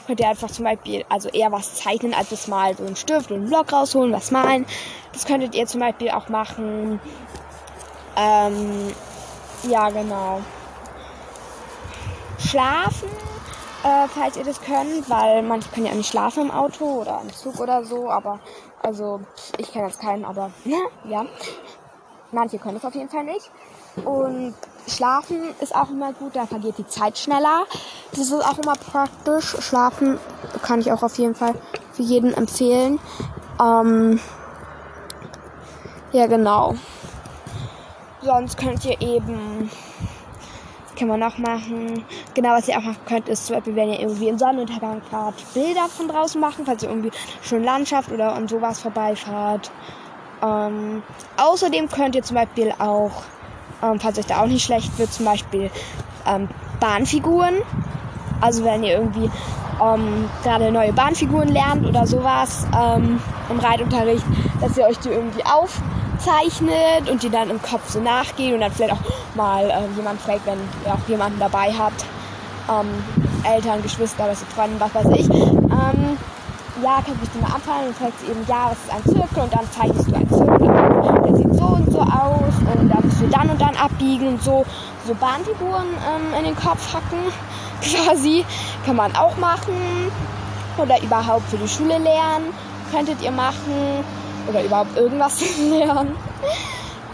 könnt 0.06 0.20
ihr 0.20 0.28
einfach 0.28 0.50
zum 0.50 0.64
Beispiel, 0.64 1.04
also 1.08 1.28
eher 1.28 1.52
was 1.52 1.74
zeichnen 1.74 2.14
als 2.14 2.30
das 2.30 2.48
mal 2.48 2.76
so 2.76 2.84
einen 2.84 2.96
Stift 2.96 3.30
und 3.30 3.38
einen 3.38 3.48
Block 3.48 3.72
rausholen, 3.72 4.12
was 4.12 4.30
malen. 4.30 4.66
Das 5.12 5.24
könntet 5.26 5.54
ihr 5.54 5.66
zum 5.66 5.80
Beispiel 5.80 6.10
auch 6.10 6.28
machen. 6.28 7.00
Ähm, 8.16 8.94
ja, 9.68 9.90
genau. 9.90 10.40
Schlafen, 12.38 13.08
äh, 13.82 14.08
falls 14.08 14.36
ihr 14.36 14.44
das 14.44 14.60
könnt, 14.60 15.08
weil 15.08 15.42
manche 15.42 15.68
können 15.70 15.86
ja 15.86 15.94
nicht 15.94 16.10
schlafen 16.10 16.44
im 16.44 16.50
Auto 16.50 16.84
oder 16.84 17.20
im 17.22 17.32
Zug 17.32 17.58
oder 17.60 17.84
so, 17.84 18.10
aber 18.10 18.40
also 18.82 19.20
ich 19.58 19.72
kenne 19.72 19.86
jetzt 19.86 20.00
keinen, 20.00 20.24
aber 20.24 20.50
ja. 21.04 21.26
Manche 22.32 22.58
können 22.58 22.76
es 22.76 22.84
auf 22.84 22.94
jeden 22.94 23.08
Fall 23.08 23.24
nicht. 23.24 23.50
Und 24.02 24.54
Schlafen 24.86 25.40
ist 25.60 25.74
auch 25.74 25.90
immer 25.90 26.12
gut, 26.12 26.36
da 26.36 26.46
vergeht 26.46 26.78
die 26.78 26.86
Zeit 26.86 27.16
schneller. 27.16 27.64
Das 28.10 28.20
ist 28.20 28.32
auch 28.32 28.58
immer 28.58 28.74
praktisch. 28.74 29.56
Schlafen 29.60 30.18
kann 30.62 30.80
ich 30.80 30.92
auch 30.92 31.02
auf 31.02 31.16
jeden 31.18 31.34
Fall 31.34 31.54
für 31.92 32.02
jeden 32.02 32.34
empfehlen. 32.34 32.98
Ähm, 33.62 34.20
ja, 36.12 36.26
genau. 36.26 36.74
Sonst 38.20 38.58
könnt 38.58 38.84
ihr 38.84 39.00
eben, 39.00 39.70
kann 40.98 41.08
man 41.08 41.20
noch 41.20 41.38
machen? 41.38 42.04
Genau, 42.34 42.50
was 42.50 42.68
ihr 42.68 42.78
auch 42.78 42.82
machen 42.82 43.04
könnt, 43.06 43.28
ist 43.28 43.46
zum 43.46 43.56
Beispiel, 43.56 43.76
wenn 43.76 43.90
ihr 43.90 44.00
irgendwie 44.00 44.28
in 44.28 44.38
Sonnenuntergang 44.38 45.02
fahrt, 45.10 45.34
Bilder 45.54 45.88
von 45.88 46.08
draußen 46.08 46.40
machen, 46.40 46.64
falls 46.66 46.82
ihr 46.82 46.88
irgendwie 46.88 47.12
schon 47.42 47.64
Landschaft 47.64 48.10
oder 48.10 48.34
und 48.36 48.50
sowas 48.50 48.80
vorbeifahrt. 48.80 49.70
Ähm, 50.42 51.02
außerdem 51.36 51.88
könnt 51.88 52.14
ihr 52.16 52.22
zum 52.22 52.36
Beispiel 52.36 52.72
auch 52.78 53.22
ähm, 53.82 54.00
falls 54.00 54.18
euch 54.18 54.26
da 54.26 54.42
auch 54.42 54.46
nicht 54.46 54.64
schlecht 54.64 54.98
wird, 54.98 55.12
zum 55.12 55.24
Beispiel 55.24 55.70
ähm, 56.26 56.48
Bahnfiguren. 56.80 57.54
Also 58.40 58.64
wenn 58.64 58.82
ihr 58.82 58.98
irgendwie 58.98 59.30
ähm, 59.82 60.28
gerade 60.42 60.70
neue 60.70 60.92
Bahnfiguren 60.92 61.48
lernt 61.48 61.86
oder 61.86 62.06
sowas 62.06 62.66
ähm, 62.76 63.20
im 63.50 63.58
Reitunterricht, 63.58 64.24
dass 64.60 64.76
ihr 64.76 64.84
euch 64.84 64.98
die 64.98 65.08
irgendwie 65.08 65.42
aufzeichnet 65.44 67.08
und 67.10 67.22
die 67.22 67.30
dann 67.30 67.50
im 67.50 67.60
Kopf 67.62 67.90
so 67.90 68.00
nachgehen 68.00 68.54
und 68.54 68.60
dann 68.60 68.72
vielleicht 68.72 68.92
auch 68.92 69.34
mal 69.34 69.70
äh, 69.70 69.96
jemand 69.96 70.20
fragt, 70.20 70.46
wenn 70.46 70.58
ihr 70.84 70.94
auch 70.94 71.08
jemanden 71.08 71.38
dabei 71.38 71.72
habt, 71.76 72.04
ähm, 72.70 72.88
Eltern, 73.44 73.82
Geschwister, 73.82 74.26
was 74.28 74.42
Freunde, 74.54 74.80
was 74.80 74.94
weiß 74.94 75.18
ich. 75.18 75.28
Ja, 76.84 76.96
kannst 76.96 77.22
du 77.22 77.26
dich 77.26 77.40
mal 77.40 77.56
abfallen 77.56 77.88
und 77.88 77.96
sagst 77.96 78.22
eben, 78.28 78.44
ja, 78.46 78.70
es 78.70 78.78
ist 78.78 78.92
ein 78.92 79.02
Zirkel 79.04 79.42
und 79.44 79.54
dann 79.54 79.66
zeichnest 79.72 80.06
du 80.06 80.14
einen 80.16 80.28
Zirkel 80.28 81.24
Der 81.24 81.34
sieht 81.34 81.54
so 81.54 81.64
und 81.64 81.90
so 81.90 82.00
aus 82.00 82.54
und 82.76 82.88
da 82.90 83.00
musst 83.00 83.22
du 83.22 83.26
dann 83.26 83.48
und 83.48 83.58
dann 83.58 83.74
abbiegen 83.74 84.28
und 84.28 84.42
so, 84.42 84.66
so 85.06 85.14
Bahnfiguren 85.14 85.86
ähm, 85.88 86.38
in 86.38 86.44
den 86.44 86.54
Kopf 86.54 86.92
hacken 86.92 87.32
quasi. 87.80 88.44
Kann 88.84 88.96
man 88.96 89.16
auch 89.16 89.34
machen. 89.38 90.12
Oder 90.76 91.02
überhaupt 91.02 91.48
für 91.48 91.56
die 91.56 91.68
Schule 91.68 91.96
lernen. 91.96 92.52
Könntet 92.92 93.22
ihr 93.22 93.30
machen. 93.30 94.04
Oder 94.46 94.62
überhaupt 94.62 94.94
irgendwas 94.94 95.40
lernen. 95.70 96.14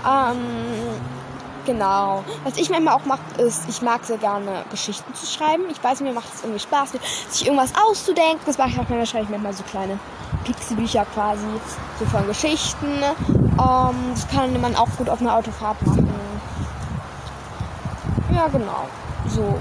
Ähm, 0.05 1.20
Genau. 1.67 2.25
Was 2.45 2.57
ich 2.57 2.71
manchmal 2.71 2.95
auch 2.95 3.05
mache, 3.05 3.21
ist, 3.39 3.69
ich 3.69 3.83
mag 3.83 4.05
sehr 4.05 4.19
gerne 4.19 4.65
Geschichten 4.71 5.15
zu 5.15 5.27
schreiben. 5.27 5.65
Ich 5.71 5.83
weiß, 5.83 6.01
mir 6.01 6.13
macht 6.13 6.33
es 6.35 6.43
irgendwie 6.43 6.61
Spaß, 6.61 6.93
sich 7.29 7.47
irgendwas 7.47 7.73
auszudenken. 7.87 8.41
Das 8.47 8.59
mache 8.59 8.71
ich 8.71 8.75
auch 8.75 8.89
manchmal, 8.89 9.07
schreibe 9.07 9.25
ich 9.25 9.31
manchmal 9.31 9.53
so 9.53 9.63
kleine 9.65 9.99
Pixie-Bücher 10.45 11.07
quasi, 11.15 11.47
so 11.99 12.07
von 12.07 12.27
Geschichten. 12.27 12.87
Ähm, 12.89 13.95
das 14.15 14.29
kann 14.29 14.61
man 14.61 14.75
auch 14.75 14.89
gut 14.97 15.09
auf 15.09 15.21
einer 15.21 15.37
Autofahrt 15.37 15.81
machen. 15.87 16.09
Ja, 18.35 18.49
genau. 18.49 18.87
So. 19.29 19.59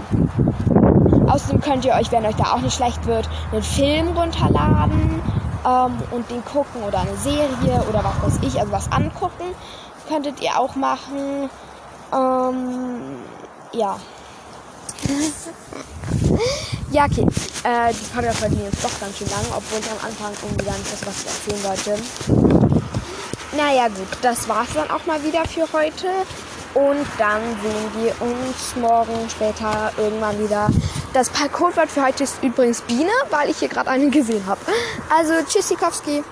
Außerdem 1.28 1.62
könnt 1.62 1.86
ihr 1.86 1.94
euch, 1.94 2.12
wenn 2.12 2.26
euch 2.26 2.36
da 2.36 2.54
auch 2.54 2.62
nicht 2.62 2.76
schlecht 2.76 3.06
wird, 3.06 3.30
einen 3.52 3.62
Film 3.62 4.10
runterladen 4.18 5.22
ähm, 5.66 5.98
und 6.12 6.30
den 6.32 6.44
gucken 6.46 6.82
oder 6.84 7.02
eine 7.02 7.16
Serie 7.18 7.84
oder 7.90 8.04
was 8.04 8.24
weiß 8.24 8.40
ich, 8.42 8.60
also 8.60 8.72
was 8.72 8.92
angucken. 8.92 9.44
Könntet 10.08 10.42
ihr 10.42 10.58
auch 10.58 10.76
machen. 10.76 11.50
Ähm, 12.14 13.20
ja. 13.74 14.00
ja, 16.92 17.06
okay. 17.06 17.26
Äh, 17.64 17.94
die 17.94 18.06
Podcast-Folge 18.14 18.56
jetzt 18.64 18.84
doch 18.84 19.00
ganz 19.00 19.18
schön 19.18 19.30
lang, 19.30 19.46
obwohl 19.56 19.80
ich 19.80 19.92
am 19.92 19.98
Anfang 20.06 20.32
irgendwie 20.42 20.66
gar 20.66 20.78
nicht 20.78 20.92
das, 20.92 21.06
was 21.06 21.24
ich 21.24 21.28
erzählen 21.28 21.64
wollte. 21.64 22.02
Naja, 23.58 23.88
gut, 23.88 24.08
das 24.22 24.48
war's 24.48 24.70
dann 24.74 24.90
auch 24.92 25.06
mal 25.06 25.24
wieder 25.24 25.46
für 25.46 25.68
heute. 25.74 26.08
Und 26.76 27.06
dann 27.18 27.42
sehen 27.64 28.04
wir 28.04 28.14
uns 28.22 28.76
morgen 28.76 29.28
später 29.30 29.92
irgendwann 29.98 30.40
wieder. 30.40 30.70
Das 31.14 31.32
Codewort 31.52 31.90
für 31.90 32.06
heute 32.06 32.24
ist 32.24 32.44
übrigens 32.44 32.82
Biene, 32.82 33.10
weil 33.32 33.50
ich 33.50 33.58
hier 33.58 33.70
gerade 33.70 33.90
eine 33.90 34.10
gesehen 34.10 34.46
habe. 34.46 34.62
Also, 35.10 35.34
Tschüssikowski. 35.48 36.24